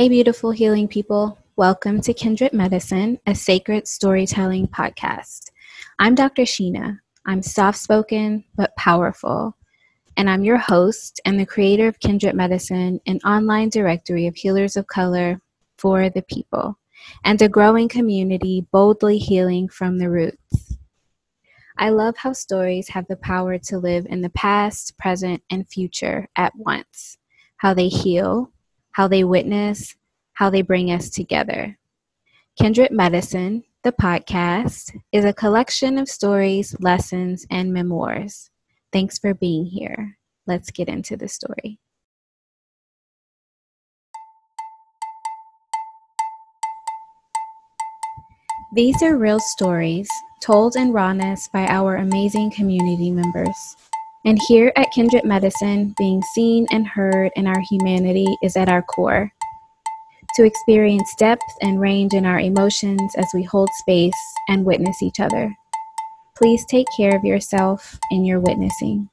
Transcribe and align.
Hey, 0.00 0.08
beautiful 0.08 0.50
healing 0.50 0.88
people. 0.88 1.38
Welcome 1.56 2.00
to 2.00 2.14
Kindred 2.14 2.54
Medicine, 2.54 3.18
a 3.26 3.34
sacred 3.34 3.86
storytelling 3.86 4.68
podcast. 4.68 5.50
I'm 5.98 6.14
Dr. 6.14 6.44
Shena. 6.44 7.00
I'm 7.26 7.42
soft 7.42 7.76
spoken 7.76 8.42
but 8.56 8.74
powerful. 8.76 9.58
And 10.16 10.30
I'm 10.30 10.42
your 10.42 10.56
host 10.56 11.20
and 11.26 11.38
the 11.38 11.44
creator 11.44 11.86
of 11.86 12.00
Kindred 12.00 12.34
Medicine, 12.34 12.98
an 13.06 13.18
online 13.26 13.68
directory 13.68 14.26
of 14.26 14.36
healers 14.36 14.74
of 14.74 14.86
color 14.86 15.38
for 15.76 16.08
the 16.08 16.22
people, 16.22 16.78
and 17.22 17.42
a 17.42 17.46
growing 17.50 17.90
community 17.90 18.66
boldly 18.72 19.18
healing 19.18 19.68
from 19.68 19.98
the 19.98 20.08
roots. 20.08 20.78
I 21.76 21.90
love 21.90 22.16
how 22.16 22.32
stories 22.32 22.88
have 22.88 23.06
the 23.08 23.16
power 23.16 23.58
to 23.58 23.76
live 23.76 24.06
in 24.08 24.22
the 24.22 24.30
past, 24.30 24.96
present, 24.96 25.42
and 25.50 25.68
future 25.68 26.26
at 26.36 26.54
once, 26.56 27.18
how 27.58 27.74
they 27.74 27.88
heal 27.88 28.50
how 28.92 29.08
they 29.08 29.24
witness, 29.24 29.96
how 30.40 30.48
they 30.48 30.62
bring 30.62 30.90
us 30.90 31.10
together. 31.10 31.78
Kindred 32.58 32.90
Medicine, 32.90 33.62
the 33.84 33.92
podcast, 33.92 34.96
is 35.12 35.26
a 35.26 35.34
collection 35.34 35.98
of 35.98 36.08
stories, 36.08 36.74
lessons, 36.80 37.44
and 37.50 37.74
memoirs. 37.74 38.48
Thanks 38.90 39.18
for 39.18 39.34
being 39.34 39.66
here. 39.66 40.16
Let's 40.46 40.70
get 40.70 40.88
into 40.88 41.18
the 41.18 41.28
story. 41.28 41.78
These 48.74 49.02
are 49.02 49.18
real 49.18 49.40
stories 49.40 50.08
told 50.40 50.74
in 50.74 50.90
rawness 50.92 51.48
by 51.52 51.66
our 51.66 51.96
amazing 51.96 52.52
community 52.52 53.10
members. 53.10 53.76
And 54.24 54.38
here 54.48 54.72
at 54.76 54.90
Kindred 54.92 55.26
Medicine, 55.26 55.94
being 55.98 56.22
seen 56.34 56.66
and 56.72 56.86
heard 56.86 57.30
in 57.36 57.46
our 57.46 57.60
humanity 57.68 58.38
is 58.42 58.56
at 58.56 58.70
our 58.70 58.80
core. 58.80 59.30
To 60.36 60.44
experience 60.44 61.12
depth 61.16 61.42
and 61.60 61.80
range 61.80 62.14
in 62.14 62.24
our 62.24 62.38
emotions 62.38 63.14
as 63.16 63.26
we 63.34 63.42
hold 63.42 63.68
space 63.80 64.14
and 64.48 64.64
witness 64.64 65.02
each 65.02 65.18
other. 65.18 65.54
Please 66.36 66.64
take 66.66 66.86
care 66.96 67.16
of 67.16 67.24
yourself 67.24 67.98
in 68.12 68.24
your 68.24 68.38
witnessing. 68.38 69.10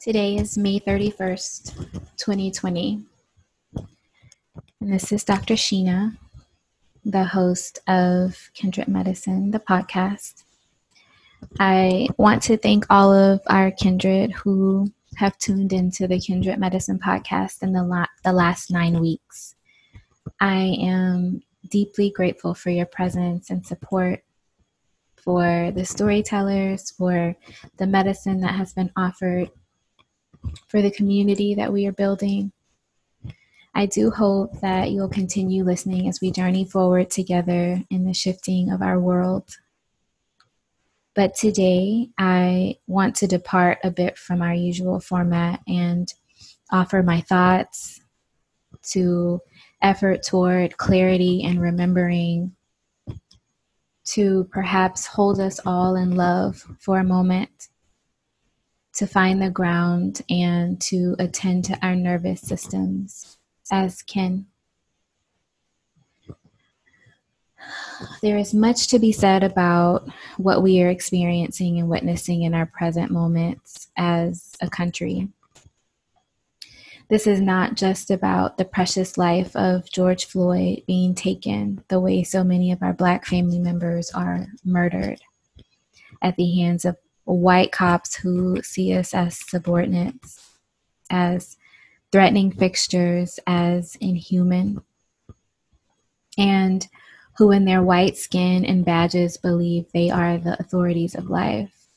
Today 0.00 0.36
is 0.36 0.58
May 0.58 0.80
31st, 0.80 1.74
2020. 2.16 3.04
And 3.76 4.92
this 4.92 5.12
is 5.12 5.24
Dr. 5.24 5.54
Shena, 5.54 6.16
the 7.04 7.24
host 7.24 7.78
of 7.86 8.50
Kindred 8.52 8.88
Medicine, 8.88 9.52
the 9.52 9.60
podcast. 9.60 10.42
I 11.60 12.08
want 12.18 12.42
to 12.42 12.56
thank 12.56 12.84
all 12.90 13.12
of 13.12 13.40
our 13.46 13.70
kindred 13.70 14.32
who 14.32 14.92
have 15.16 15.38
tuned 15.38 15.72
into 15.72 16.06
the 16.06 16.20
Kindred 16.20 16.58
Medicine 16.58 16.98
podcast 16.98 17.62
in 17.62 17.72
the, 17.72 17.82
la- 17.82 18.06
the 18.24 18.32
last 18.32 18.70
nine 18.70 19.00
weeks. 19.00 19.54
I 20.40 20.76
am 20.80 21.42
deeply 21.68 22.10
grateful 22.10 22.54
for 22.54 22.70
your 22.70 22.86
presence 22.86 23.50
and 23.50 23.66
support, 23.66 24.22
for 25.16 25.72
the 25.74 25.84
storytellers, 25.84 26.90
for 26.90 27.36
the 27.78 27.86
medicine 27.86 28.40
that 28.40 28.54
has 28.54 28.72
been 28.72 28.90
offered, 28.96 29.50
for 30.68 30.82
the 30.82 30.90
community 30.90 31.54
that 31.54 31.72
we 31.72 31.86
are 31.86 31.92
building. 31.92 32.52
I 33.74 33.86
do 33.86 34.10
hope 34.10 34.60
that 34.60 34.92
you'll 34.92 35.08
continue 35.08 35.64
listening 35.64 36.08
as 36.08 36.20
we 36.20 36.30
journey 36.30 36.64
forward 36.64 37.10
together 37.10 37.82
in 37.90 38.04
the 38.04 38.14
shifting 38.14 38.70
of 38.70 38.82
our 38.82 39.00
world. 39.00 39.56
But 41.14 41.34
today, 41.36 42.10
I 42.18 42.76
want 42.86 43.14
to 43.16 43.28
depart 43.28 43.78
a 43.84 43.90
bit 43.90 44.18
from 44.18 44.42
our 44.42 44.54
usual 44.54 44.98
format 44.98 45.60
and 45.68 46.12
offer 46.72 47.02
my 47.02 47.20
thoughts 47.20 48.00
to 48.90 49.40
effort 49.80 50.22
toward 50.22 50.76
clarity 50.76 51.44
and 51.44 51.60
remembering 51.60 52.56
to 54.06 54.48
perhaps 54.50 55.06
hold 55.06 55.40
us 55.40 55.60
all 55.64 55.96
in 55.96 56.16
love 56.16 56.62
for 56.80 56.98
a 56.98 57.04
moment, 57.04 57.68
to 58.94 59.06
find 59.06 59.40
the 59.40 59.50
ground 59.50 60.22
and 60.28 60.80
to 60.80 61.16
attend 61.18 61.64
to 61.64 61.78
our 61.80 61.94
nervous 61.94 62.40
systems 62.40 63.38
as 63.70 64.02
kin. 64.02 64.46
There 68.22 68.38
is 68.38 68.54
much 68.54 68.88
to 68.88 68.98
be 68.98 69.12
said 69.12 69.42
about 69.42 70.08
what 70.36 70.62
we 70.62 70.82
are 70.82 70.88
experiencing 70.88 71.78
and 71.78 71.88
witnessing 71.88 72.42
in 72.42 72.54
our 72.54 72.66
present 72.66 73.10
moments 73.10 73.88
as 73.96 74.52
a 74.60 74.68
country. 74.68 75.28
This 77.10 77.26
is 77.26 77.40
not 77.40 77.74
just 77.74 78.10
about 78.10 78.56
the 78.56 78.64
precious 78.64 79.18
life 79.18 79.54
of 79.54 79.90
George 79.90 80.24
Floyd 80.24 80.82
being 80.86 81.14
taken 81.14 81.84
the 81.88 82.00
way 82.00 82.22
so 82.22 82.42
many 82.42 82.72
of 82.72 82.82
our 82.82 82.94
black 82.94 83.26
family 83.26 83.58
members 83.58 84.10
are 84.10 84.46
murdered 84.64 85.20
at 86.22 86.36
the 86.36 86.58
hands 86.58 86.84
of 86.84 86.96
white 87.24 87.72
cops 87.72 88.14
who 88.16 88.62
see 88.62 88.94
us 88.94 89.12
as 89.12 89.38
subordinates, 89.38 90.50
as 91.10 91.56
threatening 92.10 92.50
fixtures, 92.50 93.38
as 93.46 93.96
inhuman. 93.96 94.82
And 96.38 96.86
who, 97.36 97.50
in 97.50 97.64
their 97.64 97.82
white 97.82 98.16
skin 98.16 98.64
and 98.64 98.84
badges, 98.84 99.36
believe 99.36 99.90
they 99.92 100.10
are 100.10 100.38
the 100.38 100.58
authorities 100.60 101.14
of 101.14 101.30
life. 101.30 101.88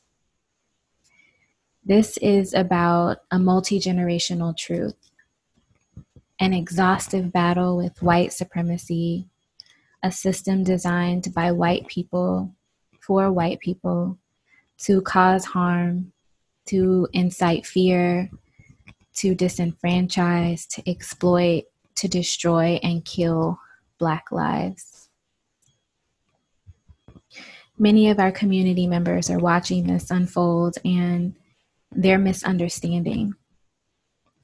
This 1.83 2.17
is 2.17 2.53
about 2.53 3.19
a 3.31 3.39
multi 3.39 3.79
generational 3.79 4.57
truth, 4.57 5.11
an 6.39 6.53
exhaustive 6.53 7.31
battle 7.31 7.77
with 7.77 8.01
white 8.01 8.33
supremacy, 8.33 9.27
a 10.03 10.11
system 10.11 10.63
designed 10.63 11.33
by 11.33 11.51
white 11.51 11.87
people 11.87 12.53
for 12.99 13.31
white 13.31 13.59
people 13.59 14.17
to 14.79 15.01
cause 15.01 15.45
harm, 15.45 16.11
to 16.65 17.07
incite 17.13 17.65
fear, 17.65 18.29
to 19.15 19.35
disenfranchise, 19.35 20.67
to 20.67 20.89
exploit, 20.89 21.63
to 21.95 22.07
destroy, 22.07 22.79
and 22.83 23.05
kill 23.05 23.59
Black 23.97 24.31
lives 24.31 24.97
many 27.77 28.09
of 28.09 28.19
our 28.19 28.31
community 28.31 28.88
members 28.88 29.29
are 29.29 29.39
watching 29.39 29.85
this 29.85 30.09
unfold 30.09 30.77
and 30.83 31.35
they're 31.91 32.17
misunderstanding. 32.17 33.33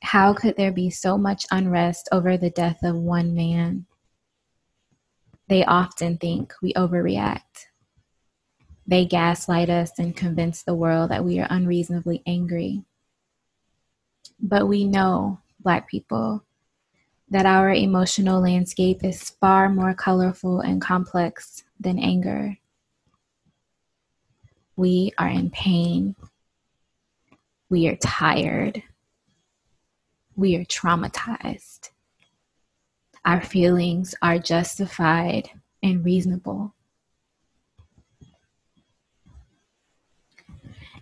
How 0.02 0.34
could 0.34 0.58
there 0.58 0.72
be 0.72 0.90
so 0.90 1.18
much 1.18 1.46
unrest 1.52 2.10
over 2.12 2.38
the 2.38 2.50
death 2.50 2.84
of 2.84 2.96
one 2.96 3.34
man? 3.34 3.86
They 5.48 5.64
often 5.66 6.18
think 6.18 6.54
we 6.62 6.74
overreact. 6.74 7.68
They 8.86 9.06
gaslight 9.06 9.70
us 9.70 9.92
and 9.98 10.16
convince 10.16 10.64
the 10.64 10.76
world 10.76 11.12
that 11.12 11.24
we 11.24 11.40
are 11.40 11.48
unreasonably 11.50 12.22
angry. 12.26 12.84
But 14.40 14.68
we 14.68 14.84
know, 14.84 15.40
Black 15.60 15.90
people, 15.90 16.44
that 17.30 17.46
our 17.46 17.72
emotional 17.74 18.42
landscape 18.42 19.04
is 19.04 19.30
far 19.42 19.70
more 19.70 19.94
colorful 19.94 20.60
and 20.60 20.82
complex 20.82 21.64
than 21.80 21.98
anger. 21.98 22.58
We 24.76 25.12
are 25.18 25.30
in 25.30 25.52
pain. 25.52 26.16
We 27.70 27.88
are 27.88 27.96
tired. 27.96 28.82
We 30.36 30.56
are 30.56 30.66
traumatized. 30.66 31.90
Our 33.26 33.42
feelings 33.42 34.16
are 34.22 34.40
justified 34.40 35.50
and 35.82 36.04
reasonable. 36.04 36.74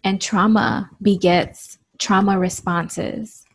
And 0.03 0.21
trauma 0.21 0.89
begets 1.01 1.77
trauma 1.97 2.37
responses. 2.37 3.45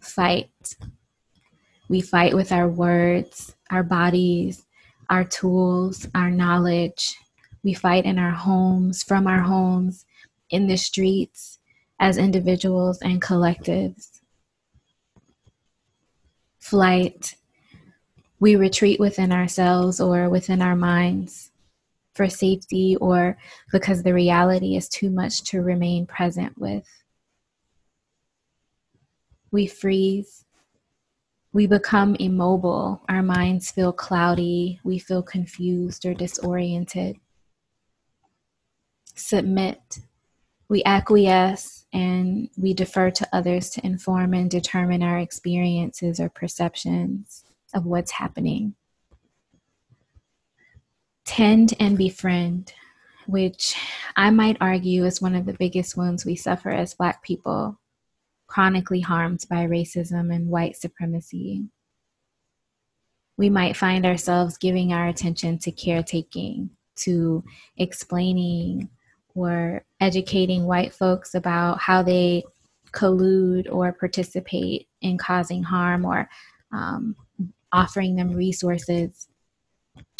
Fight. 0.00 0.76
We 1.88 2.00
fight 2.00 2.34
with 2.34 2.52
our 2.52 2.68
words, 2.68 3.54
our 3.70 3.82
bodies, 3.82 4.64
our 5.10 5.24
tools, 5.24 6.08
our 6.14 6.30
knowledge, 6.30 7.16
we 7.64 7.72
fight 7.72 8.04
in 8.04 8.18
our 8.18 8.30
homes, 8.30 9.02
from 9.02 9.26
our 9.26 9.40
homes, 9.40 10.04
in 10.50 10.66
the 10.66 10.76
streets, 10.76 11.58
as 11.98 12.18
individuals 12.18 13.00
and 13.00 13.22
collectives. 13.22 14.20
Flight, 16.58 17.36
we 18.38 18.54
retreat 18.54 19.00
within 19.00 19.32
ourselves 19.32 20.00
or 20.00 20.28
within 20.28 20.60
our 20.60 20.76
minds 20.76 21.50
for 22.14 22.28
safety 22.28 22.96
or 23.00 23.38
because 23.72 24.02
the 24.02 24.14
reality 24.14 24.76
is 24.76 24.88
too 24.88 25.10
much 25.10 25.42
to 25.44 25.62
remain 25.62 26.06
present 26.06 26.56
with. 26.58 26.86
We 29.50 29.66
freeze. 29.66 30.44
We 31.52 31.66
become 31.66 32.16
immobile. 32.16 33.00
Our 33.08 33.22
minds 33.22 33.70
feel 33.70 33.92
cloudy. 33.92 34.80
We 34.84 34.98
feel 34.98 35.22
confused 35.22 36.04
or 36.04 36.12
disoriented 36.12 37.16
submit, 39.14 39.98
We 40.68 40.82
acquiesce 40.84 41.86
and 41.92 42.48
we 42.56 42.72
defer 42.72 43.10
to 43.10 43.28
others 43.32 43.70
to 43.70 43.86
inform 43.86 44.32
and 44.32 44.50
determine 44.50 45.02
our 45.02 45.18
experiences 45.18 46.18
or 46.18 46.28
perceptions 46.30 47.44
of 47.74 47.84
what's 47.84 48.12
happening. 48.12 48.74
Tend 51.26 51.74
and 51.78 51.98
befriend, 51.98 52.72
which 53.26 53.76
I 54.16 54.30
might 54.30 54.56
argue 54.60 55.04
is 55.04 55.20
one 55.20 55.34
of 55.34 55.44
the 55.44 55.52
biggest 55.52 55.96
wounds 55.96 56.24
we 56.24 56.34
suffer 56.34 56.70
as 56.70 56.94
Black 56.94 57.22
people, 57.22 57.78
chronically 58.46 59.00
harmed 59.00 59.44
by 59.50 59.66
racism 59.66 60.34
and 60.34 60.48
white 60.48 60.76
supremacy 60.76 61.64
we 63.36 63.50
might 63.50 63.76
find 63.76 64.06
ourselves 64.06 64.58
giving 64.58 64.92
our 64.92 65.08
attention 65.08 65.58
to 65.58 65.72
caretaking, 65.72 66.70
to 66.96 67.44
explaining 67.76 68.88
or 69.34 69.84
educating 70.00 70.64
white 70.64 70.94
folks 70.94 71.34
about 71.34 71.80
how 71.80 72.02
they 72.02 72.44
collude 72.92 73.66
or 73.70 73.92
participate 73.92 74.88
in 75.00 75.18
causing 75.18 75.62
harm 75.62 76.04
or 76.04 76.28
um, 76.72 77.16
offering 77.72 78.16
them 78.16 78.32
resources 78.32 79.28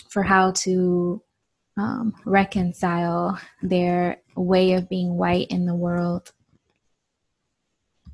for 0.09 0.23
how 0.23 0.51
to 0.53 1.23
um, 1.77 2.15
reconcile 2.25 3.39
their 3.63 4.19
way 4.37 4.73
of 4.73 4.89
being 4.89 5.17
white 5.17 5.49
in 5.49 5.67
the 5.67 5.75
world. 5.75 6.33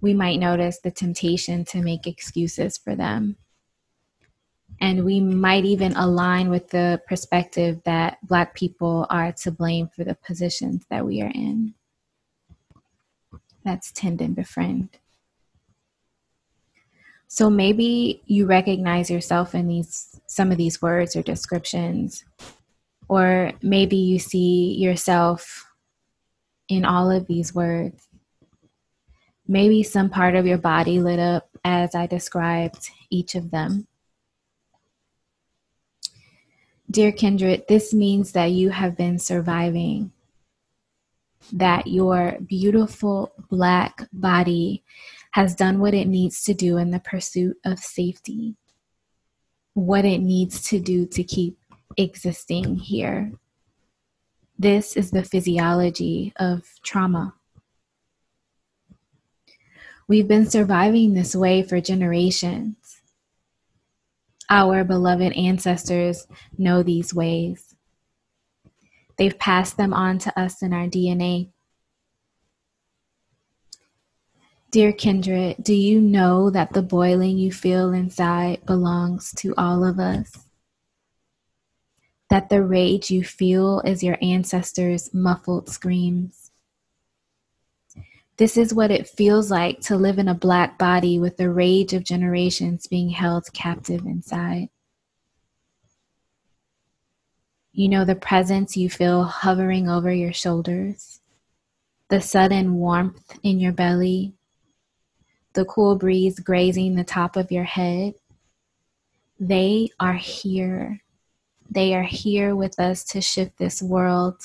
We 0.01 0.15
might 0.15 0.39
notice 0.39 0.81
the 0.81 0.91
temptation 0.91 1.65
to 1.67 1.83
make 1.83 2.07
excuses 2.07 2.79
for 2.79 2.95
them 2.95 3.37
and 4.81 5.05
we 5.05 5.21
might 5.21 5.65
even 5.65 5.95
align 5.95 6.49
with 6.49 6.71
the 6.71 7.01
perspective 7.07 7.81
that 7.85 8.19
Black 8.27 8.55
people 8.55 9.07
are 9.11 9.33
to 9.33 9.51
blame 9.51 9.89
for 9.95 10.05
the 10.05 10.15
positions 10.15 10.87
that 10.89 11.05
we 11.05 11.21
are 11.21 11.31
in. 11.35 11.75
That's 13.65 13.93
tend 13.93 14.23
and 14.23 14.35
befriend. 14.35 14.99
So 17.29 17.51
maybe 17.51 18.23
you 18.27 18.47
recognize 18.47 19.11
yourself 19.11 19.55
in 19.55 19.69
these 19.69 20.19
some 20.27 20.51
of 20.51 20.57
these 20.57 20.83
words 20.83 21.15
or 21.15 21.23
descriptions, 21.23 22.25
or 23.09 23.53
maybe 23.63 23.97
you 23.97 24.19
see 24.19 24.75
yourself 24.75 25.67
in 26.69 26.85
all 26.85 27.11
of 27.11 27.27
these 27.27 27.55
words. 27.55 28.09
Maybe 29.47 29.83
some 29.83 30.09
part 30.09 30.35
of 30.35 30.47
your 30.47 30.59
body 30.59 31.01
lit 31.01 31.19
up 31.19 31.51
as 31.65 31.95
I 31.95 32.07
described 32.07 32.91
each 33.11 33.35
of 33.35 33.51
them. 33.51 33.87
Dear 36.91 37.13
Kindred, 37.13 37.65
this 37.69 37.95
means 37.95 38.33
that 38.33 38.51
you 38.51 38.71
have 38.71 38.97
been 38.97 39.21
surviving, 39.21 40.11
that 41.53 41.87
your 41.87 42.39
beautiful 42.45 43.33
black 43.49 44.09
body 44.13 44.83
has 45.33 45.55
done 45.55 45.79
what 45.79 45.95
it 45.95 46.09
needs 46.09 46.43
to 46.45 46.55
do 46.55 46.79
in 46.79 46.91
the 46.91 46.99
pursuit 46.99 47.57
of 47.65 47.79
safety, 47.79 48.57
what 49.75 50.05
it 50.05 50.19
needs 50.19 50.63
to 50.71 50.81
do 50.81 51.07
to 51.07 51.23
keep 51.23 51.59
existing 51.97 52.75
here. 52.77 53.33
This 54.59 54.97
is 54.97 55.13
the 55.13 55.23
physiology 55.23 56.33
of 56.41 56.65
trauma. 56.83 57.35
We've 60.09 60.27
been 60.27 60.51
surviving 60.51 61.15
this 61.15 61.37
way 61.37 61.63
for 61.63 61.81
generations 61.81 62.80
our 64.51 64.85
beloved 64.85 65.33
ancestors 65.35 66.27
know 66.59 66.83
these 66.83 67.15
ways. 67.15 67.75
They've 69.17 69.39
passed 69.39 69.77
them 69.77 69.95
on 69.95 70.19
to 70.19 70.39
us 70.39 70.63
in 70.63 70.73
our 70.73 70.87
DNA. 70.87 71.51
Dear 74.71 74.93
kindred, 74.93 75.57
do 75.63 75.75
you 75.75 76.01
know 76.01 76.51
that 76.51 76.73
the 76.73 76.83
boiling 76.83 77.39
you 77.39 77.53
feel 77.53 77.93
inside 77.93 78.65
belongs 78.67 79.33
to 79.35 79.55
all 79.57 79.85
of 79.85 79.99
us? 79.99 80.47
That 82.29 82.49
the 82.49 82.63
rage 82.63 83.11
you 83.11 83.25
feel 83.25 83.81
is 83.81 84.03
your 84.03 84.17
ancestors' 84.23 85.13
muffled 85.13 85.69
screams? 85.69 86.50
This 88.41 88.57
is 88.57 88.73
what 88.73 88.91
it 88.91 89.07
feels 89.07 89.51
like 89.51 89.81
to 89.81 89.99
live 89.99 90.19
in 90.19 90.27
a 90.27 90.35
black 90.35 90.79
body 90.79 91.19
with 91.19 91.37
the 91.37 91.51
rage 91.51 91.93
of 91.93 92.05
generations 92.05 92.87
being 92.87 93.11
held 93.11 93.53
captive 93.53 94.07
inside. 94.07 94.71
You 97.73 97.91
know 97.91 98.07
the 98.07 98.15
presence 98.15 98.79
you 98.79 98.89
feel 98.89 99.25
hovering 99.25 99.91
over 99.91 100.11
your 100.11 100.33
shoulders, 100.33 101.21
the 102.09 102.23
sudden 102.23 102.77
warmth 102.77 103.39
in 103.43 103.61
your 103.61 103.73
belly, 103.73 104.33
the 105.53 105.67
cool 105.67 105.97
breeze 105.97 106.41
grazing 106.41 106.95
the 106.95 107.05
top 107.05 107.37
of 107.37 107.53
your 107.53 107.65
head. 107.65 108.15
They 109.39 109.91
are 110.01 110.15
here. 110.15 111.03
They 111.71 111.95
are 111.95 112.05
here 112.05 112.57
with 112.57 112.81
us 112.81 113.05
to 113.05 113.21
shift 113.21 113.59
this 113.59 113.83
world, 113.83 114.41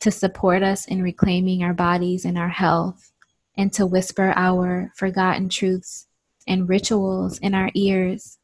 to 0.00 0.10
support 0.10 0.62
us 0.62 0.86
in 0.86 1.02
reclaiming 1.02 1.62
our 1.62 1.74
bodies 1.74 2.24
and 2.24 2.38
our 2.38 2.48
health, 2.48 3.12
and 3.58 3.72
to 3.72 3.84
whisper 3.84 4.32
our 4.36 4.92
forgotten 4.94 5.48
truths 5.48 6.06
and 6.46 6.68
rituals 6.68 7.38
in 7.38 7.54
our 7.54 7.70
ears. 7.74 8.38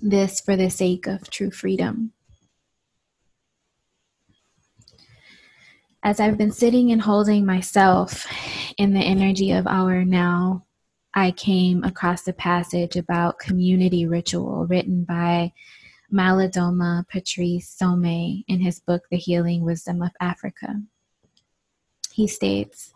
This 0.00 0.40
for 0.40 0.56
the 0.56 0.70
sake 0.70 1.06
of 1.06 1.28
true 1.28 1.50
freedom. 1.50 2.12
As 6.02 6.20
I've 6.20 6.38
been 6.38 6.52
sitting 6.52 6.92
and 6.92 7.02
holding 7.02 7.44
myself 7.44 8.26
in 8.78 8.94
the 8.94 9.00
energy 9.00 9.50
of 9.50 9.66
our 9.66 10.04
now, 10.04 10.64
I 11.12 11.32
came 11.32 11.82
across 11.84 12.26
a 12.26 12.32
passage 12.32 12.96
about 12.96 13.40
community 13.40 14.06
ritual 14.06 14.66
written 14.66 15.04
by 15.04 15.52
Malidoma 16.10 17.06
Patrice 17.08 17.76
Somé 17.78 18.44
in 18.46 18.60
his 18.60 18.80
book, 18.80 19.02
The 19.10 19.18
Healing 19.18 19.62
Wisdom 19.62 20.00
of 20.00 20.12
Africa. 20.20 20.80
He 22.12 22.26
states, 22.26 22.94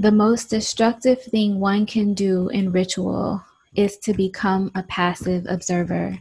the 0.00 0.12
most 0.12 0.48
destructive 0.48 1.20
thing 1.20 1.58
one 1.58 1.84
can 1.84 2.14
do 2.14 2.48
in 2.50 2.70
ritual 2.70 3.42
is 3.74 3.98
to 3.98 4.14
become 4.14 4.70
a 4.76 4.84
passive 4.84 5.44
observer, 5.48 6.16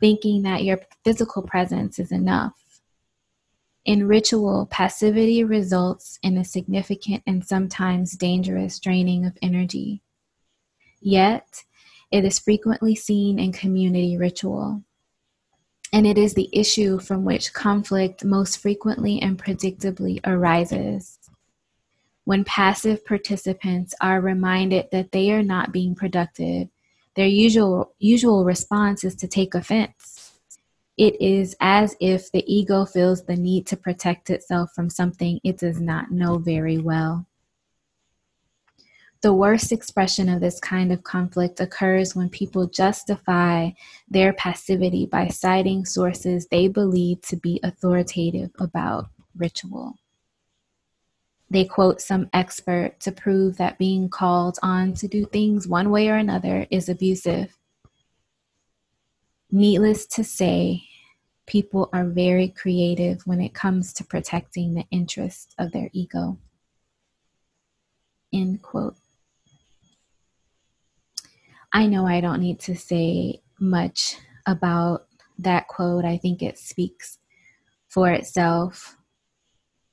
thinking 0.00 0.42
that 0.42 0.64
your 0.64 0.80
physical 1.04 1.42
presence 1.42 1.98
is 1.98 2.10
enough. 2.10 2.54
In 3.84 4.08
ritual, 4.08 4.66
passivity 4.70 5.44
results 5.44 6.18
in 6.22 6.38
a 6.38 6.44
significant 6.44 7.22
and 7.26 7.44
sometimes 7.44 8.16
dangerous 8.16 8.80
draining 8.80 9.26
of 9.26 9.36
energy. 9.42 10.00
Yet, 10.98 11.64
it 12.10 12.24
is 12.24 12.38
frequently 12.38 12.94
seen 12.94 13.38
in 13.38 13.52
community 13.52 14.16
ritual. 14.16 14.82
And 15.92 16.06
it 16.06 16.16
is 16.16 16.32
the 16.32 16.48
issue 16.50 16.98
from 16.98 17.26
which 17.26 17.52
conflict 17.52 18.24
most 18.24 18.56
frequently 18.56 19.20
and 19.20 19.38
predictably 19.38 20.18
arises 20.24 21.18
when 22.26 22.42
passive 22.42 23.06
participants 23.06 23.94
are 24.00 24.20
reminded 24.20 24.88
that 24.90 25.12
they 25.12 25.30
are 25.30 25.44
not 25.44 25.70
being 25.70 25.94
productive, 25.94 26.66
their 27.14 27.28
usual, 27.28 27.94
usual 28.00 28.44
response 28.44 29.04
is 29.04 29.14
to 29.14 29.28
take 29.28 29.54
offense. 29.54 30.32
It 30.98 31.20
is 31.20 31.54
as 31.60 31.94
if 32.00 32.32
the 32.32 32.42
ego 32.52 32.84
feels 32.84 33.24
the 33.24 33.36
need 33.36 33.64
to 33.68 33.76
protect 33.76 34.28
itself 34.28 34.72
from 34.74 34.90
something 34.90 35.38
it 35.44 35.58
does 35.58 35.80
not 35.80 36.10
know 36.10 36.38
very 36.38 36.78
well. 36.78 37.26
The 39.20 39.32
worst 39.32 39.70
expression 39.70 40.28
of 40.28 40.40
this 40.40 40.58
kind 40.58 40.90
of 40.90 41.04
conflict 41.04 41.60
occurs 41.60 42.16
when 42.16 42.28
people 42.28 42.66
justify 42.66 43.70
their 44.08 44.32
passivity 44.32 45.06
by 45.06 45.28
citing 45.28 45.84
sources 45.84 46.48
they 46.48 46.66
believe 46.66 47.20
to 47.22 47.36
be 47.36 47.60
authoritative 47.62 48.50
about 48.58 49.10
ritual. 49.36 49.96
They 51.48 51.64
quote 51.64 52.00
some 52.00 52.28
expert 52.32 52.98
to 53.00 53.12
prove 53.12 53.56
that 53.56 53.78
being 53.78 54.08
called 54.08 54.58
on 54.62 54.94
to 54.94 55.06
do 55.06 55.24
things 55.26 55.68
one 55.68 55.90
way 55.90 56.08
or 56.08 56.16
another 56.16 56.66
is 56.70 56.88
abusive. 56.88 57.56
Needless 59.50 60.06
to 60.06 60.24
say, 60.24 60.82
people 61.46 61.88
are 61.92 62.04
very 62.04 62.48
creative 62.48 63.22
when 63.26 63.40
it 63.40 63.54
comes 63.54 63.92
to 63.94 64.04
protecting 64.04 64.74
the 64.74 64.84
interests 64.90 65.54
of 65.58 65.70
their 65.70 65.88
ego. 65.92 66.38
End 68.32 68.60
quote. 68.60 68.96
I 71.72 71.86
know 71.86 72.06
I 72.06 72.20
don't 72.20 72.40
need 72.40 72.58
to 72.60 72.74
say 72.74 73.42
much 73.60 74.16
about 74.46 75.06
that 75.38 75.68
quote. 75.68 76.04
I 76.04 76.16
think 76.16 76.42
it 76.42 76.58
speaks 76.58 77.18
for 77.88 78.10
itself. 78.10 78.96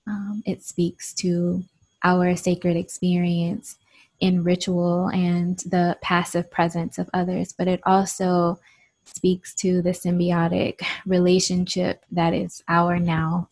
Um, 0.08 0.44
it 0.46 0.64
speaks 0.64 1.14
to 1.16 1.64
our 2.04 2.36
sacred 2.36 2.76
experience 2.76 3.78
in 4.20 4.44
ritual 4.44 5.08
and 5.10 5.58
the 5.60 5.98
passive 6.02 6.50
presence 6.52 6.98
of 6.98 7.10
others, 7.14 7.54
but 7.58 7.68
it 7.68 7.82
also 7.86 8.60
speaks 9.06 9.54
to 9.56 9.82
the 9.82 9.92
symbiotic 9.92 10.82
relationship 11.06 12.04
that 12.12 12.34
is 12.34 12.64
our 12.68 13.00
now 13.00 13.50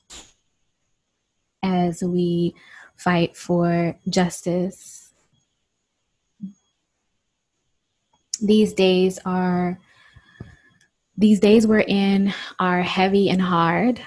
as 1.64 2.02
we 2.04 2.56
fight 2.96 3.36
for 3.36 3.96
justice. 4.10 5.12
These 8.42 8.74
days 8.74 9.20
are 9.26 9.80
these 11.18 11.40
days 11.40 11.68
we're 11.68 11.80
in 11.80 12.34
are 12.60 12.82
heavy 12.82 13.30
and 13.30 13.42
hard 13.42 14.02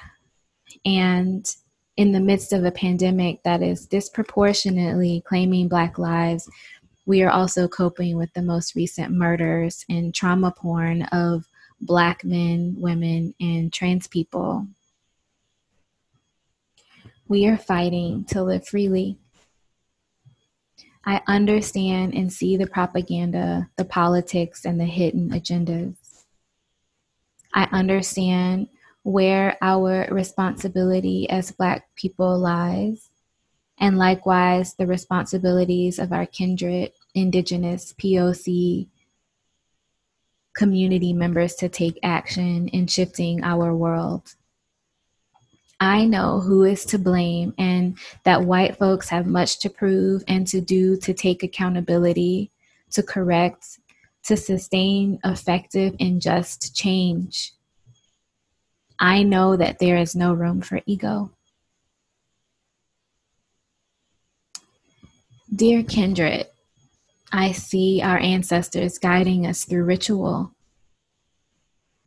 and 0.84 1.54
in 1.96 2.12
the 2.12 2.20
midst 2.20 2.52
of 2.52 2.64
a 2.64 2.72
pandemic 2.72 3.42
that 3.44 3.62
is 3.62 3.86
disproportionately 3.86 5.22
claiming 5.26 5.68
black 5.68 5.98
lives 5.98 6.48
we 7.06 7.22
are 7.22 7.30
also 7.30 7.68
coping 7.68 8.16
with 8.16 8.32
the 8.32 8.42
most 8.42 8.74
recent 8.74 9.12
murders 9.12 9.84
and 9.88 10.14
trauma 10.14 10.50
porn 10.50 11.02
of 11.04 11.46
black 11.80 12.24
men 12.24 12.76
women 12.78 13.34
and 13.40 13.72
trans 13.72 14.06
people. 14.06 14.66
We 17.28 17.46
are 17.46 17.58
fighting 17.58 18.24
to 18.26 18.42
live 18.42 18.66
freely. 18.66 19.18
I 21.04 21.20
understand 21.26 22.14
and 22.14 22.32
see 22.32 22.56
the 22.56 22.66
propaganda 22.66 23.68
the 23.76 23.84
politics 23.84 24.64
and 24.64 24.80
the 24.80 24.86
hidden 24.86 25.30
agendas. 25.30 25.96
I 27.52 27.68
understand 27.70 28.68
where 29.04 29.56
our 29.60 30.08
responsibility 30.10 31.28
as 31.30 31.52
Black 31.52 31.86
people 31.94 32.38
lies, 32.38 33.10
and 33.78 33.98
likewise 33.98 34.74
the 34.74 34.86
responsibilities 34.86 35.98
of 35.98 36.12
our 36.12 36.26
kindred, 36.26 36.90
Indigenous, 37.14 37.92
POC 37.92 38.88
community 40.54 41.12
members 41.12 41.54
to 41.56 41.68
take 41.68 41.98
action 42.02 42.68
in 42.68 42.86
shifting 42.86 43.42
our 43.44 43.74
world. 43.74 44.34
I 45.80 46.06
know 46.06 46.40
who 46.40 46.62
is 46.62 46.84
to 46.86 46.98
blame 46.98 47.52
and 47.58 47.98
that 48.22 48.44
white 48.44 48.78
folks 48.78 49.08
have 49.10 49.26
much 49.26 49.58
to 49.60 49.70
prove 49.70 50.24
and 50.28 50.46
to 50.46 50.60
do 50.60 50.96
to 50.98 51.12
take 51.12 51.42
accountability, 51.42 52.52
to 52.92 53.02
correct, 53.02 53.80
to 54.24 54.36
sustain 54.36 55.18
effective 55.24 55.94
and 56.00 56.22
just 56.22 56.74
change. 56.74 57.53
I 59.04 59.22
know 59.22 59.54
that 59.54 59.80
there 59.80 59.98
is 59.98 60.16
no 60.16 60.32
room 60.32 60.62
for 60.62 60.80
ego. 60.86 61.30
Dear 65.54 65.82
kindred, 65.82 66.46
I 67.30 67.52
see 67.52 68.00
our 68.00 68.16
ancestors 68.16 68.98
guiding 68.98 69.46
us 69.46 69.66
through 69.66 69.84
ritual. 69.84 70.52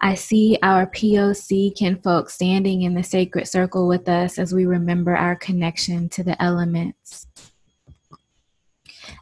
I 0.01 0.15
see 0.15 0.57
our 0.63 0.87
POC 0.87 1.75
kinfolk 1.75 2.31
standing 2.31 2.81
in 2.81 2.95
the 2.95 3.03
sacred 3.03 3.47
circle 3.47 3.87
with 3.87 4.09
us 4.09 4.39
as 4.39 4.51
we 4.51 4.65
remember 4.65 5.15
our 5.15 5.35
connection 5.35 6.09
to 6.09 6.23
the 6.23 6.41
elements 6.41 7.27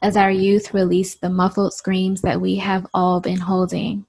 as 0.01 0.15
our 0.15 0.31
youth 0.31 0.73
release 0.73 1.15
the 1.15 1.29
muffled 1.29 1.73
screams 1.73 2.21
that 2.21 2.39
we 2.39 2.55
have 2.55 2.87
all 2.93 3.19
been 3.19 3.39
holding. 3.39 4.05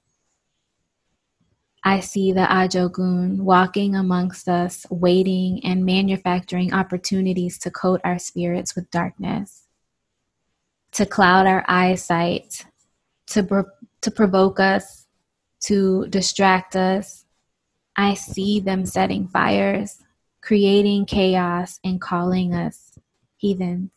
I 1.83 1.99
see 2.01 2.31
the 2.31 2.41
Ajogun 2.41 3.41
walking 3.41 3.95
amongst 3.95 4.49
us, 4.49 4.85
waiting 4.89 5.63
and 5.63 5.85
manufacturing 5.85 6.73
opportunities 6.73 7.57
to 7.59 7.71
coat 7.71 8.01
our 8.03 8.19
spirits 8.19 8.75
with 8.75 8.91
darkness, 8.91 9.63
to 10.93 11.05
cloud 11.05 11.45
our 11.45 11.63
eyesight, 11.67 12.65
to, 13.27 13.43
pro- 13.43 13.65
to 14.01 14.11
provoke 14.11 14.59
us, 14.59 15.07
to 15.61 16.07
distract 16.09 16.75
us. 16.75 17.25
I 17.95 18.15
see 18.15 18.59
them 18.59 18.85
setting 18.85 19.27
fires, 19.27 19.99
creating 20.41 21.05
chaos, 21.05 21.79
and 21.83 22.01
calling 22.01 22.53
us 22.53 22.97
heathens. 23.37 23.91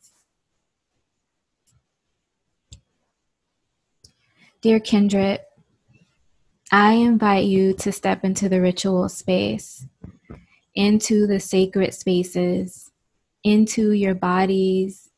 Dear 4.63 4.79
kindred, 4.79 5.41
I 6.73 6.93
invite 6.93 7.47
you 7.47 7.73
to 7.75 7.91
step 7.91 8.25
into 8.25 8.49
the 8.49 8.61
ritual 8.61 9.09
space, 9.09 9.87
into 10.75 11.27
the 11.27 11.41
sacred 11.41 11.95
spaces, 11.95 12.93
into 13.43 13.91
your 13.91 14.15
bodies, 14.15 15.11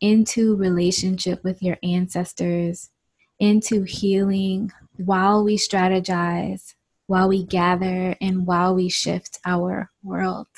into 0.00 0.56
relationship 0.56 1.44
with 1.44 1.62
your 1.62 1.78
ancestors, 1.84 2.90
into 3.38 3.84
healing 3.84 4.72
while 4.96 5.44
we 5.44 5.56
strategize, 5.56 6.74
while 7.06 7.28
we 7.28 7.44
gather, 7.44 8.16
and 8.20 8.44
while 8.44 8.74
we 8.74 8.88
shift 8.88 9.38
our 9.44 9.92
world. 10.02 10.48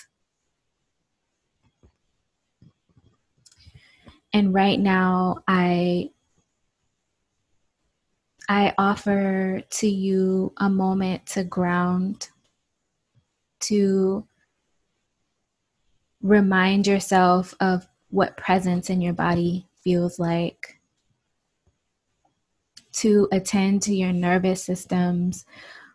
And 4.33 4.55
right 4.55 4.81
now, 4.81 5.43
I 5.47 6.11
I 8.51 8.75
offer 8.79 9.61
to 9.61 9.87
you 9.87 10.53
a 10.57 10.69
moment 10.69 11.25
to 11.27 11.45
ground, 11.45 12.31
to 13.61 14.27
remind 16.21 16.89
yourself 16.89 17.55
of 17.61 17.87
what 18.09 18.37
presence 18.37 18.91
in 18.91 19.01
your 19.01 19.13
body 19.13 19.69
feels 19.85 20.19
like, 20.19 20.81
to 22.95 23.29
attend 23.31 23.83
to 23.83 23.95
your 23.95 24.13
nervous 24.13 24.65
systems 24.65 25.45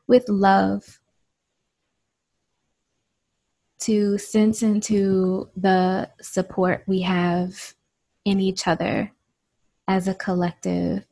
with 0.08 0.30
love, 0.30 1.02
to 3.80 4.18
sense 4.18 4.64
into 4.64 5.50
the 5.58 6.10
support 6.22 6.86
we 6.88 7.02
have 7.02 7.74
in 8.24 8.40
each 8.40 8.66
other 8.66 9.12
as 9.90 10.08
a 10.08 10.14
collective 10.14 11.06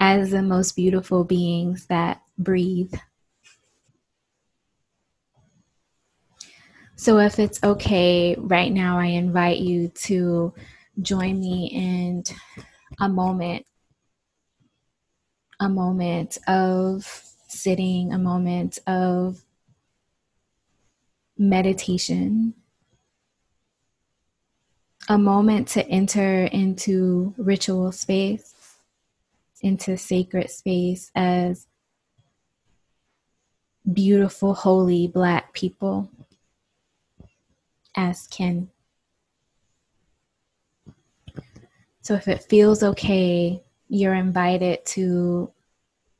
as 0.00 0.30
the 0.30 0.42
most 0.42 0.76
beautiful 0.76 1.24
beings 1.24 1.86
that 1.86 2.22
breathe. 2.38 2.92
So, 6.96 7.18
if 7.18 7.38
it's 7.38 7.62
okay, 7.64 8.36
right 8.38 8.72
now 8.72 8.98
I 8.98 9.06
invite 9.06 9.58
you 9.58 9.88
to 10.04 10.54
join 11.00 11.40
me 11.40 11.68
in 11.72 12.22
a 13.00 13.08
moment, 13.08 13.66
a 15.58 15.68
moment 15.68 16.38
of 16.46 17.04
sitting, 17.48 18.12
a 18.12 18.18
moment 18.18 18.78
of 18.86 19.42
meditation, 21.36 22.54
a 25.08 25.18
moment 25.18 25.68
to 25.68 25.86
enter 25.88 26.44
into 26.44 27.34
ritual 27.36 27.90
space 27.90 28.54
into 29.62 29.96
sacred 29.96 30.50
space 30.50 31.10
as 31.14 31.66
beautiful, 33.90 34.54
holy 34.54 35.06
Black 35.06 35.52
people, 35.52 36.10
as 37.96 38.26
kin. 38.26 38.68
So 42.02 42.14
if 42.14 42.26
it 42.26 42.42
feels 42.42 42.82
okay, 42.82 43.62
you're 43.88 44.14
invited 44.14 44.84
to 44.86 45.52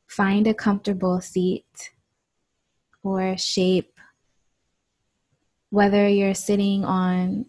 find 0.06 0.46
a 0.46 0.54
comfortable 0.54 1.20
seat 1.20 1.90
or 3.02 3.36
shape, 3.36 3.98
whether 5.70 6.06
you're 6.06 6.34
sitting 6.34 6.84
on 6.84 7.46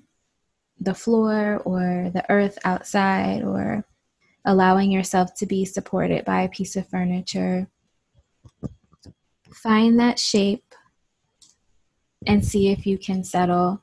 the 0.79 0.95
floor 0.95 1.62
or 1.63 2.09
the 2.13 2.25
earth 2.29 2.57
outside 2.63 3.43
or 3.43 3.85
allowing 4.45 4.91
yourself 4.91 5.33
to 5.35 5.45
be 5.45 5.65
supported 5.65 6.25
by 6.25 6.41
a 6.41 6.50
piece 6.50 6.75
of 6.75 6.88
furniture. 6.88 7.67
Find 9.53 10.00
that 10.00 10.19
shape 10.19 10.75
and 12.25 12.43
see 12.43 12.69
if 12.69 12.85
you 12.85 12.97
can 12.97 13.23
settle. 13.23 13.81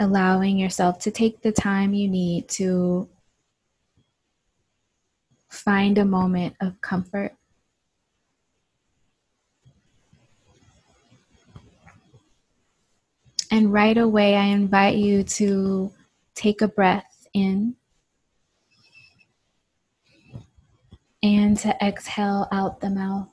Allowing 0.00 0.58
yourself 0.58 0.98
to 1.00 1.10
take 1.10 1.42
the 1.42 1.52
time 1.52 1.92
you 1.92 2.08
need 2.08 2.48
to 2.50 3.08
find 5.48 5.98
a 5.98 6.04
moment 6.04 6.54
of 6.60 6.80
comfort. 6.80 7.34
Right 13.68 13.98
away, 13.98 14.34
I 14.34 14.44
invite 14.44 14.96
you 14.96 15.22
to 15.24 15.92
take 16.34 16.62
a 16.62 16.68
breath 16.68 17.26
in 17.34 17.76
and 21.22 21.54
to 21.58 21.76
exhale 21.84 22.48
out 22.50 22.80
the 22.80 22.88
mouth. 22.88 23.28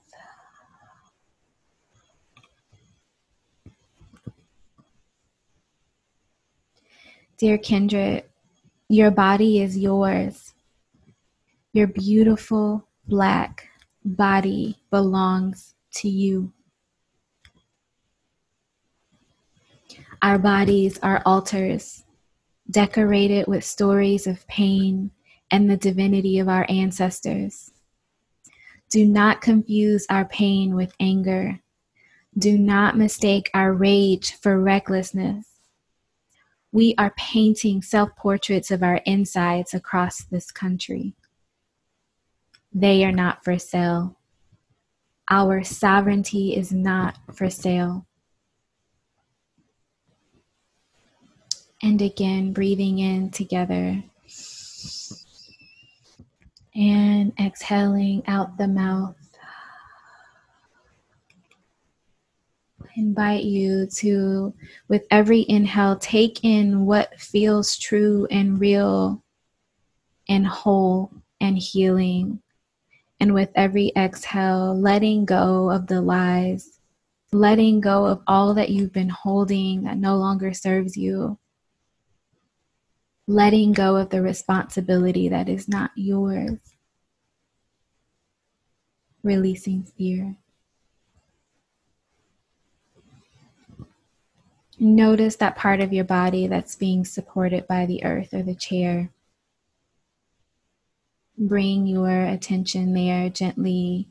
Dear 7.37 7.57
kindred, 7.57 8.25
your 8.89 9.11
body 9.11 9.61
is 9.61 9.77
yours. 9.77 10.53
Your 11.71 11.87
beautiful 11.87 12.89
black 13.07 13.69
body 14.03 14.79
belongs 14.91 15.75
to 15.93 16.09
you. 16.09 16.51
Our 20.25 20.39
bodies 20.39 20.98
are 21.03 21.22
altars, 21.24 22.03
decorated 22.72 23.46
with 23.46 23.63
stories 23.63 24.25
of 24.25 24.48
pain 24.48 25.12
and 25.51 25.70
the 25.70 25.77
divinity 25.77 26.39
of 26.39 26.50
our 26.50 26.65
ancestors. 26.67 27.70
Do 28.89 29.05
not 29.05 29.41
confuse 29.41 30.08
our 30.10 30.25
pain 30.25 30.74
with 30.74 30.96
anger. 31.00 31.60
Do 32.36 32.58
not 32.58 32.98
mistake 32.98 33.51
our 33.53 33.72
rage 33.72 34.34
for 34.41 34.60
recklessness. 34.60 35.46
We 36.72 36.96
are 36.98 37.13
painting 37.15 37.84
self 37.84 38.10
portraits 38.15 38.72
of 38.72 38.82
our 38.82 39.01
insides 39.05 39.75
across 39.75 40.24
this 40.24 40.50
country. 40.50 41.13
They 42.74 43.05
are 43.05 43.12
not 43.12 43.44
for 43.44 43.60
sale. 43.60 44.17
Our 45.29 45.63
sovereignty 45.63 46.55
is 46.55 46.72
not 46.72 47.20
for 47.32 47.51
sale. 47.51 48.08
And 51.85 52.01
again, 52.01 52.51
breathing 52.51 52.97
in 52.97 53.29
together 53.29 54.03
and 56.73 57.31
exhaling 57.39 58.23
out 58.25 58.57
the 58.57 58.67
mouth. 58.67 59.15
invite 62.95 63.43
you 63.43 63.85
to, 63.97 64.51
with 64.87 65.05
every 65.11 65.45
inhale, 65.47 65.97
take 65.97 66.43
in 66.43 66.87
what 66.87 67.19
feels 67.19 67.77
true 67.77 68.25
and 68.31 68.59
real 68.59 69.23
and 70.27 70.47
whole 70.47 71.11
and 71.39 71.55
healing. 71.55 72.41
And 73.19 73.35
with 73.35 73.49
every 73.53 73.91
exhale, 73.95 74.73
letting 74.79 75.25
go 75.25 75.69
of 75.69 75.85
the 75.85 76.01
lies, 76.01 76.79
letting 77.31 77.79
go 77.79 78.05
of 78.05 78.21
all 78.25 78.55
that 78.55 78.69
you've 78.69 78.93
been 78.93 79.09
holding 79.09 79.83
that 79.83 79.97
no 79.97 80.15
longer 80.15 80.51
serves 80.51 80.97
you, 80.97 81.37
letting 83.27 83.74
go 83.74 83.96
of 83.96 84.10
the 84.10 84.22
responsibility 84.22 85.29
that 85.29 85.50
is 85.50 85.67
not 85.67 85.91
yours, 85.96 86.60
releasing 89.24 89.84
fear. 89.84 90.36
Notice 94.77 95.38
that 95.38 95.55
part 95.55 95.79
of 95.79 95.94
your 95.94 96.03
body 96.03 96.48
that's 96.48 96.75
being 96.75 97.05
supported 97.05 97.65
by 97.65 97.86
the 97.86 98.03
earth 98.03 98.34
or 98.34 98.44
the 98.44 98.55
chair. 98.55 99.10
Bring 101.38 101.88
your 101.88 102.25
attention 102.25 102.94
there 102.94 103.29
gently. 103.29 104.10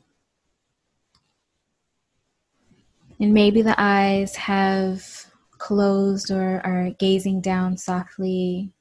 And 3.19 3.33
maybe 3.33 3.61
the 3.61 3.75
eyes 3.77 4.35
have 4.35 5.27
closed 5.57 6.31
or 6.31 6.61
are 6.65 6.89
gazing 6.89 7.41
down 7.41 7.77
softly. 7.77 8.71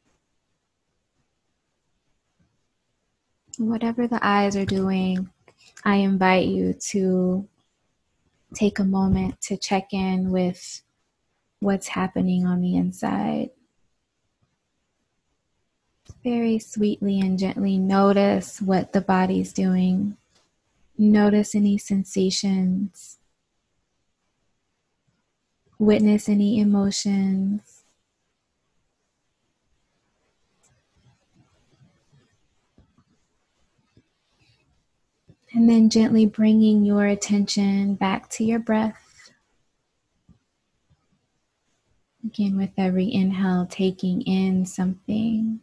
Whatever 3.58 4.08
the 4.08 4.18
eyes 4.20 4.56
are 4.56 4.64
doing, 4.64 5.30
I 5.84 5.96
invite 5.96 6.46
you 6.46 6.72
to 6.90 7.48
take 8.54 8.78
a 8.78 8.84
moment 8.84 9.40
to 9.42 9.56
check 9.56 9.92
in 9.92 10.30
with 10.30 10.82
what's 11.60 11.88
happening 11.88 12.46
on 12.46 12.60
the 12.60 12.76
inside. 12.76 13.50
Very 16.22 16.58
sweetly 16.58 17.20
and 17.20 17.38
gently 17.38 17.78
notice 17.78 18.60
what 18.60 18.92
the 18.92 19.00
body's 19.00 19.52
doing. 19.52 20.16
Notice 20.96 21.54
any 21.54 21.76
sensations. 21.76 23.18
Witness 25.78 26.28
any 26.28 26.60
emotions. 26.60 27.73
And 35.54 35.70
then 35.70 35.88
gently 35.88 36.26
bringing 36.26 36.84
your 36.84 37.06
attention 37.06 37.94
back 37.94 38.28
to 38.30 38.44
your 38.44 38.58
breath. 38.58 39.30
Again, 42.24 42.56
with 42.56 42.70
every 42.76 43.12
inhale, 43.12 43.64
taking 43.70 44.22
in 44.22 44.66
something 44.66 45.60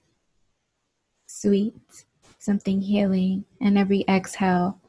sweet, 1.28 2.06
something 2.40 2.82
healing, 2.82 3.44
and 3.60 3.78
every 3.78 4.06
exhale, 4.08 4.80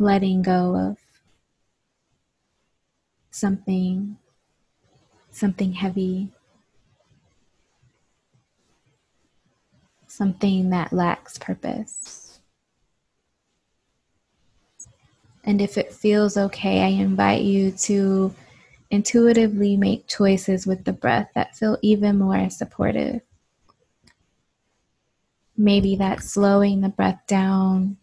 letting 0.00 0.42
go 0.42 0.74
of 0.74 0.96
something, 3.30 4.16
something 5.30 5.74
heavy, 5.74 6.32
something 10.08 10.70
that 10.70 10.92
lacks 10.92 11.38
purpose. 11.38 12.29
And 15.50 15.60
if 15.60 15.76
it 15.76 15.92
feels 15.92 16.36
okay, 16.36 16.80
I 16.80 16.86
invite 17.02 17.42
you 17.42 17.72
to 17.72 18.32
intuitively 18.88 19.76
make 19.76 20.06
choices 20.06 20.64
with 20.64 20.84
the 20.84 20.92
breath 20.92 21.32
that 21.34 21.56
feel 21.56 21.76
even 21.82 22.18
more 22.20 22.48
supportive. 22.50 23.22
Maybe 25.56 25.96
that's 25.96 26.30
slowing 26.30 26.82
the 26.82 26.88
breath 26.88 27.26
down. 27.26 27.96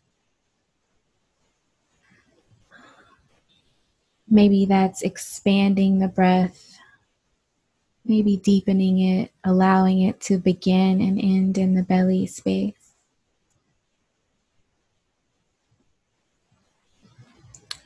Maybe 4.30 4.66
that's 4.66 5.02
expanding 5.02 6.00
the 6.00 6.10
breath. 6.10 6.78
Maybe 8.04 8.36
deepening 8.36 9.00
it, 9.00 9.32
allowing 9.46 10.02
it 10.02 10.20
to 10.24 10.38
begin 10.38 11.00
and 11.00 11.18
end 11.18 11.58
in 11.58 11.76
the 11.76 11.84
belly 11.84 12.28
space. 12.28 12.87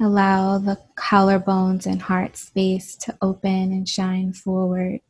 Allow 0.01 0.57
the 0.57 0.79
collarbones 0.95 1.85
and 1.85 2.01
heart 2.01 2.35
space 2.35 2.95
to 2.95 3.15
open 3.21 3.71
and 3.71 3.87
shine 3.87 4.33
forward. 4.33 5.01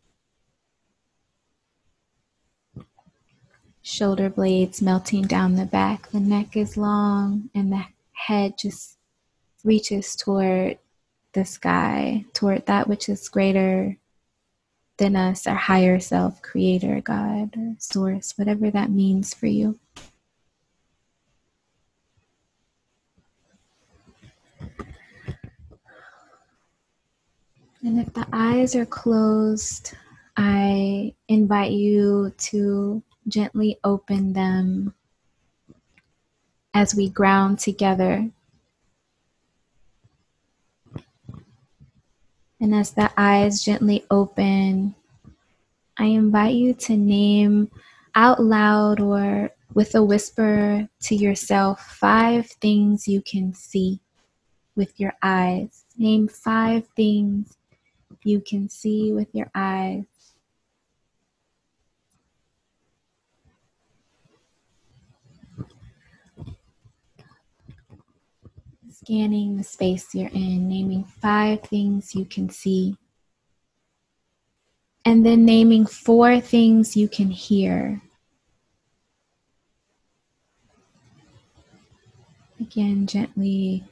Shoulder 3.81 4.29
blades 4.29 4.81
melting 4.81 5.27
down 5.27 5.55
the 5.55 5.65
back. 5.65 6.09
The 6.09 6.19
neck 6.19 6.57
is 6.57 6.75
long 6.75 7.49
and 7.55 7.71
the 7.71 7.85
head 8.11 8.57
just 8.59 8.97
reaches 9.63 10.13
toward 10.17 10.77
the 11.31 11.45
sky, 11.45 12.25
toward 12.33 12.65
that 12.65 12.89
which 12.89 13.07
is 13.07 13.29
greater 13.29 13.97
than 14.97 15.15
us, 15.15 15.47
our 15.47 15.55
higher 15.55 16.01
self, 16.01 16.41
creator, 16.41 16.99
God, 16.99 17.55
or 17.55 17.75
source, 17.79 18.33
whatever 18.35 18.69
that 18.69 18.91
means 18.91 19.33
for 19.33 19.47
you. 19.47 19.79
And 27.83 27.99
if 27.99 28.13
the 28.13 28.27
eyes 28.31 28.75
are 28.75 28.85
closed, 28.85 29.93
I 30.37 31.15
invite 31.27 31.71
you 31.71 32.31
to 32.37 33.01
gently 33.27 33.79
open 33.83 34.33
them 34.33 34.93
as 36.75 36.93
we 36.93 37.09
ground 37.09 37.57
together. 37.57 38.29
And 42.59 42.75
as 42.75 42.91
the 42.91 43.09
eyes 43.17 43.63
gently 43.63 44.05
open, 44.11 44.93
I 45.97 46.05
invite 46.05 46.53
you 46.53 46.75
to 46.75 46.95
name 46.95 47.71
out 48.13 48.39
loud 48.43 48.99
or 48.99 49.49
with 49.73 49.95
a 49.95 50.03
whisper 50.03 50.87
to 51.01 51.15
yourself 51.15 51.81
five 51.81 52.45
things 52.45 53.07
you 53.07 53.21
can 53.23 53.55
see 53.55 54.01
with 54.75 54.99
your 54.99 55.13
eyes. 55.23 55.85
Name 55.97 56.27
five 56.27 56.87
things 56.95 57.57
you 58.23 58.41
can 58.41 58.69
see 58.69 59.11
with 59.11 59.27
your 59.33 59.49
eyes. 59.55 60.05
Scanning 68.91 69.57
the 69.57 69.63
space 69.63 70.13
you're 70.13 70.29
in, 70.29 70.69
naming 70.69 71.03
five 71.03 71.63
things 71.63 72.13
you 72.13 72.25
can 72.25 72.49
see. 72.49 72.97
And 75.03 75.25
then 75.25 75.45
naming 75.45 75.87
four 75.87 76.39
things 76.39 76.95
you 76.95 77.07
can 77.07 77.31
hear. 77.31 78.01
Again, 82.59 83.07
gently 83.07 83.83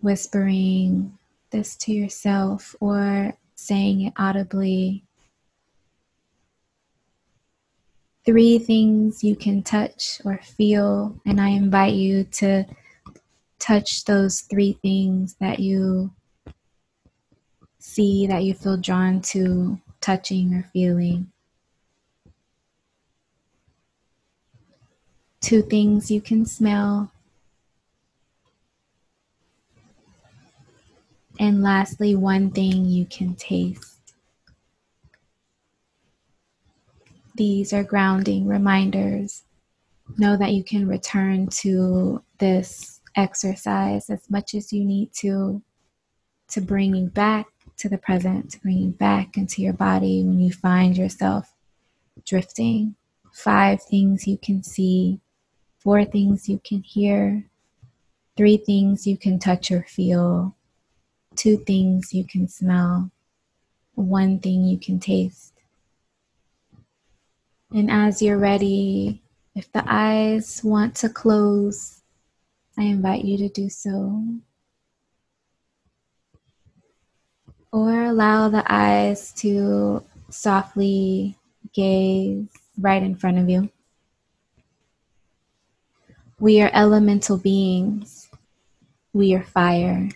whispering 0.00 1.18
this 1.50 1.76
to 1.76 1.92
yourself 1.92 2.74
or 2.80 3.36
saying 3.64 4.02
it 4.02 4.12
audibly. 4.16 5.04
Three 8.24 8.58
things 8.58 9.24
you 9.24 9.36
can 9.36 9.62
touch 9.62 10.20
or 10.24 10.38
feel, 10.38 11.18
and 11.26 11.40
I 11.40 11.48
invite 11.48 11.94
you 11.94 12.24
to 12.24 12.64
touch 13.58 14.04
those 14.04 14.40
three 14.40 14.78
things 14.82 15.36
that 15.40 15.58
you 15.60 16.12
see, 17.78 18.26
that 18.26 18.44
you 18.44 18.54
feel 18.54 18.76
drawn 18.76 19.20
to. 19.32 19.80
touching 20.04 20.52
or 20.52 20.68
feeling. 20.70 21.32
Two 25.40 25.62
things 25.62 26.10
you 26.10 26.20
can 26.20 26.44
smell. 26.44 27.10
And 31.38 31.62
lastly, 31.62 32.14
one 32.14 32.50
thing 32.50 32.84
you 32.84 33.06
can 33.06 33.34
taste. 33.34 34.14
These 37.34 37.72
are 37.72 37.82
grounding 37.82 38.46
reminders. 38.46 39.42
Know 40.16 40.36
that 40.36 40.52
you 40.52 40.62
can 40.62 40.86
return 40.86 41.48
to 41.48 42.22
this 42.38 43.00
exercise 43.16 44.10
as 44.10 44.30
much 44.30 44.54
as 44.54 44.72
you 44.72 44.84
need 44.84 45.12
to 45.14 45.62
to 46.48 46.60
bring 46.60 46.94
you 46.94 47.06
back 47.06 47.46
to 47.78 47.88
the 47.88 47.98
present, 47.98 48.50
to 48.50 48.60
bring 48.60 48.78
you 48.78 48.90
back 48.90 49.36
into 49.36 49.62
your 49.62 49.72
body 49.72 50.22
when 50.22 50.38
you 50.38 50.52
find 50.52 50.96
yourself 50.96 51.52
drifting. 52.24 52.94
Five 53.32 53.82
things 53.82 54.28
you 54.28 54.38
can 54.38 54.62
see, 54.62 55.20
four 55.78 56.04
things 56.04 56.48
you 56.48 56.60
can 56.64 56.82
hear, 56.82 57.44
three 58.36 58.56
things 58.56 59.06
you 59.06 59.16
can 59.16 59.40
touch 59.40 59.72
or 59.72 59.82
feel, 59.88 60.54
two 61.36 61.56
things 61.58 62.14
you 62.14 62.24
can 62.24 62.48
smell, 62.48 63.10
one 63.94 64.38
thing 64.38 64.64
you 64.64 64.78
can 64.78 64.98
taste. 64.98 65.52
And 67.72 67.90
as 67.90 68.22
you're 68.22 68.38
ready, 68.38 69.22
if 69.54 69.70
the 69.72 69.84
eyes 69.86 70.62
want 70.62 70.94
to 70.96 71.08
close, 71.08 72.02
I 72.78 72.82
invite 72.82 73.24
you 73.24 73.38
to 73.38 73.48
do 73.48 73.68
so. 73.68 74.24
Or 77.72 78.04
allow 78.04 78.48
the 78.48 78.64
eyes 78.72 79.32
to 79.38 80.04
softly 80.30 81.36
gaze 81.72 82.46
right 82.78 83.02
in 83.02 83.16
front 83.16 83.38
of 83.38 83.48
you. 83.48 83.70
We 86.38 86.60
are 86.60 86.70
elemental 86.72 87.38
beings. 87.38 88.28
We 89.12 89.34
are 89.34 89.42
fire. 89.42 90.08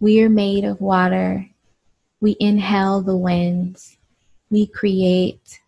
We 0.00 0.20
are 0.22 0.28
made 0.28 0.64
of 0.64 0.80
water. 0.80 1.48
We 2.20 2.36
inhale 2.40 3.02
the 3.02 3.16
winds. 3.16 3.98
We 4.50 4.66
create 4.66 5.60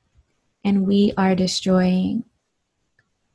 and 0.64 0.87
we 0.87 1.12
are 1.16 1.35
destroying. 1.35 2.25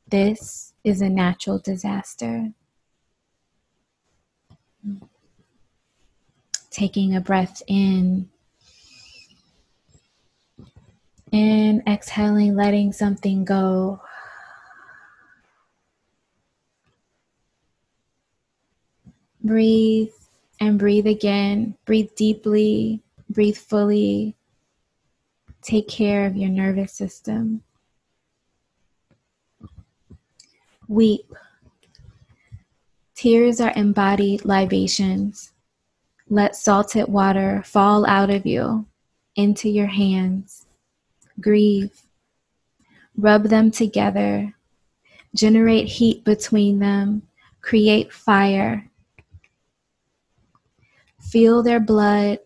This 0.08 0.74
is 0.84 1.00
a 1.00 1.08
natural 1.08 1.58
disaster. 1.58 2.52
taking 6.78 7.16
a 7.16 7.20
breath 7.20 7.60
in 7.66 8.28
and 11.32 11.82
exhaling, 11.88 12.54
letting 12.54 12.92
something 12.92 13.44
go. 13.44 14.00
Breathe 19.42 20.12
and 20.60 20.78
breathe 20.78 21.06
again. 21.06 21.76
Breathe 21.84 22.10
deeply, 22.16 23.02
breathe 23.30 23.56
fully. 23.56 24.36
Take 25.62 25.88
care 25.88 26.26
of 26.26 26.36
your 26.36 26.50
nervous 26.50 26.92
system. 26.92 27.62
Weep. 30.86 31.32
Tears 33.14 33.60
are 33.60 33.72
embodied 33.76 34.44
libations. 34.44 35.52
Let 36.30 36.54
salted 36.56 37.08
water 37.08 37.62
fall 37.64 38.06
out 38.06 38.30
of 38.30 38.46
you 38.46 38.86
into 39.34 39.68
your 39.68 39.86
hands. 39.86 40.66
Grieve. 41.40 42.02
Rub 43.16 43.44
them 43.44 43.70
together. 43.70 44.54
Generate 45.34 45.88
heat 45.88 46.24
between 46.24 46.78
them. 46.78 47.22
Create 47.60 48.12
fire. 48.12 48.87
Feel 51.30 51.62
their 51.62 51.80
blood, 51.80 52.38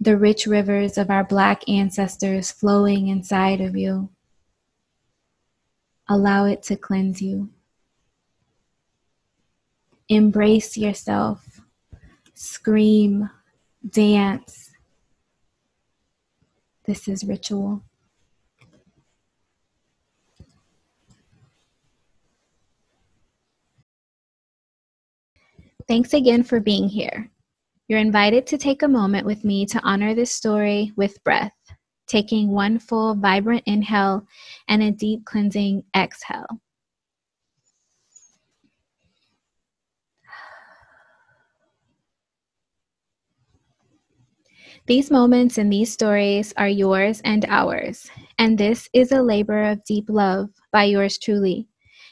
the 0.00 0.16
rich 0.16 0.46
rivers 0.46 0.96
of 0.96 1.10
our 1.10 1.24
Black 1.24 1.68
ancestors 1.68 2.50
flowing 2.50 3.08
inside 3.08 3.60
of 3.60 3.76
you. 3.76 4.08
Allow 6.08 6.46
it 6.46 6.62
to 6.64 6.76
cleanse 6.76 7.20
you. 7.20 7.50
Embrace 10.08 10.76
yourself 10.76 11.60
scream, 12.32 13.28
dance. 13.86 14.70
This 16.86 17.06
is 17.06 17.22
ritual. 17.22 17.82
Thanks 25.86 26.14
again 26.14 26.42
for 26.42 26.60
being 26.60 26.88
here. 26.88 27.30
You're 27.90 27.98
invited 27.98 28.46
to 28.46 28.56
take 28.56 28.84
a 28.84 28.88
moment 28.88 29.26
with 29.26 29.42
me 29.42 29.66
to 29.66 29.80
honor 29.82 30.14
this 30.14 30.30
story 30.30 30.92
with 30.94 31.24
breath, 31.24 31.56
taking 32.06 32.52
one 32.52 32.78
full, 32.78 33.16
vibrant 33.16 33.64
inhale 33.66 34.28
and 34.68 34.80
a 34.80 34.92
deep 34.92 35.24
cleansing 35.24 35.82
exhale. 35.96 36.46
These 44.86 45.10
moments 45.10 45.58
and 45.58 45.72
these 45.72 45.92
stories 45.92 46.54
are 46.56 46.68
yours 46.68 47.20
and 47.24 47.44
ours, 47.48 48.08
and 48.38 48.56
this 48.56 48.88
is 48.92 49.10
a 49.10 49.20
labor 49.20 49.64
of 49.64 49.82
deep 49.82 50.04
love 50.08 50.50
by 50.70 50.84
yours 50.84 51.18
truly. 51.18 51.66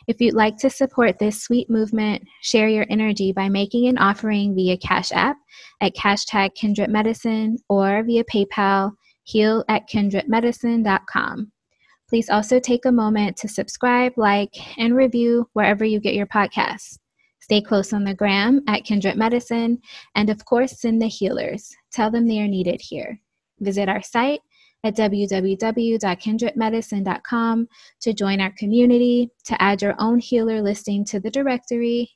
If 0.09 0.23
you'd 0.23 0.35
like 0.35 0.57
to 0.59 0.71
support 0.71 1.19
this 1.19 1.43
sweet 1.43 1.69
movement, 1.69 2.27
share 2.41 2.69
your 2.69 2.87
energy 2.89 3.31
by 3.31 3.51
making 3.51 3.89
an 3.89 3.99
offering 3.99 4.55
via 4.55 4.79
Cash 4.79 5.13
App 5.13 5.37
at 5.83 5.95
hashtag 5.97 6.55
Kindred 6.55 6.89
Medicine 6.89 7.59
or 7.69 8.03
via 8.03 8.25
PayPal, 8.25 8.93
heal 9.25 9.67
at 9.69 9.87
kindredmedicine.com. 9.87 11.53
Please 12.09 12.31
also 12.31 12.59
take 12.59 12.87
a 12.87 12.93
moment 12.93 13.37
to 13.37 13.49
subscribe, 13.49 14.15
like, 14.17 14.55
and 14.79 14.97
review 14.97 15.47
wherever 15.53 15.85
you 15.85 16.01
get 16.01 16.15
your 16.15 16.27
podcasts. 16.27 16.99
Stay 17.41 17.61
close 17.61 17.93
on 17.93 18.05
the 18.05 18.15
gram 18.15 18.63
at 18.67 18.85
Kindred 18.85 19.17
Medicine, 19.17 19.79
and 20.15 20.31
of 20.31 20.43
course, 20.47 20.81
send 20.81 21.03
the 21.03 21.07
healers. 21.07 21.71
Tell 21.93 22.11
them 22.11 22.27
they 22.27 22.41
are 22.41 22.49
needed 22.49 22.81
here. 22.81 23.21
Visit 23.61 23.91
our 23.91 24.03
site 24.03 24.41
at 24.85 24.97
www.kindredmedicine.com 24.97 27.69
to 28.01 28.13
join 28.13 28.41
our 28.41 28.53
community, 28.57 29.31
to 29.45 29.61
add 29.63 29.83
your 29.83 29.95
own 29.99 30.19
healer 30.19 30.63
listing 30.63 31.05
to 31.07 31.21
the 31.21 31.31
directory, 31.31 32.11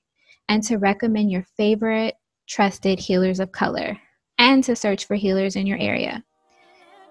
and 0.48 0.62
to 0.62 0.78
recommend 0.78 1.30
your 1.30 1.44
favorite 1.56 2.14
trusted 2.48 2.98
healers 2.98 3.38
of 3.40 3.52
color, 3.52 3.98
and 4.38 4.64
to 4.64 4.74
search 4.76 5.06
for 5.06 5.16
healers 5.16 5.56
in 5.56 5.66
your 5.66 5.78
area. 5.78 6.22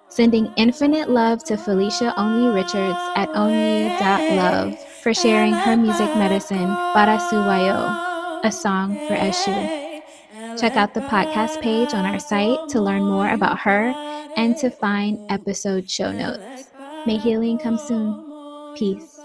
Sending 0.09 0.53
infinite 0.57 1.09
love 1.09 1.43
to 1.45 1.57
Felicia 1.57 2.13
Onyi 2.17 2.53
Richards 2.53 2.99
at 3.15 3.29
onyi.love 3.29 4.77
for 5.01 5.13
sharing 5.13 5.53
her 5.53 5.77
music 5.77 6.13
medicine, 6.15 6.67
Barasuwayo 6.93 8.11
a 8.43 8.51
song 8.51 8.95
for 9.07 9.15
Eshu. 9.15 9.80
Check 10.55 10.75
out 10.77 10.93
the 10.93 11.01
podcast 11.01 11.59
page 11.59 11.93
on 11.93 12.05
our 12.05 12.19
site 12.19 12.67
to 12.69 12.81
learn 12.81 13.07
more 13.07 13.29
about 13.29 13.59
her 13.61 13.97
and 14.35 14.55
to 14.57 14.69
find 14.69 15.19
episode 15.29 15.89
show 15.89 16.11
notes. 16.11 16.71
May 17.05 17.17
healing 17.17 17.57
come 17.57 17.77
soon. 17.77 18.25
Peace. 18.73 19.20